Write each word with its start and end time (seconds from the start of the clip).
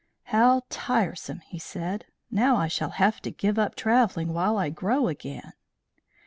"How 0.23 0.63
tiresome!" 0.71 1.41
he 1.41 1.59
said. 1.59 2.05
"Now 2.31 2.55
I 2.55 2.67
shall 2.67 2.89
have 2.89 3.21
to 3.21 3.29
give 3.29 3.59
up 3.59 3.75
travelling 3.75 4.33
while 4.33 4.57
I 4.57 4.69
grow 4.71 5.07
again." 5.07 5.53